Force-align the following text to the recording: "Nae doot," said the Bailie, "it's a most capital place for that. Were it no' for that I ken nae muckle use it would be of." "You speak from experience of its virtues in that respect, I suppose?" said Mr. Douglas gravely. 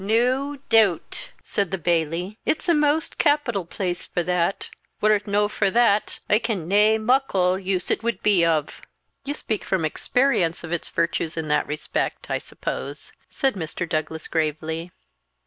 "Nae 0.03 0.57
doot," 0.67 1.31
said 1.43 1.69
the 1.69 1.77
Bailie, 1.77 2.39
"it's 2.43 2.67
a 2.67 2.73
most 2.73 3.19
capital 3.19 3.65
place 3.67 4.07
for 4.07 4.23
that. 4.23 4.67
Were 4.99 5.13
it 5.13 5.27
no' 5.27 5.47
for 5.47 5.69
that 5.69 6.17
I 6.27 6.39
ken 6.39 6.67
nae 6.67 6.97
muckle 6.97 7.59
use 7.59 7.91
it 7.91 8.01
would 8.01 8.23
be 8.23 8.43
of." 8.43 8.81
"You 9.25 9.35
speak 9.35 9.63
from 9.63 9.85
experience 9.85 10.63
of 10.63 10.71
its 10.71 10.89
virtues 10.89 11.37
in 11.37 11.49
that 11.49 11.67
respect, 11.67 12.31
I 12.31 12.39
suppose?" 12.39 13.13
said 13.29 13.53
Mr. 13.53 13.87
Douglas 13.87 14.27
gravely. 14.27 14.91